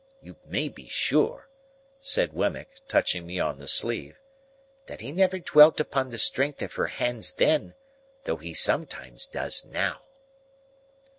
[0.19, 1.47] You may be sure,"
[1.99, 4.17] said Wemmick, touching me on the sleeve,
[4.87, 7.75] "that he never dwelt upon the strength of her hands then,
[8.23, 10.01] though he sometimes does now."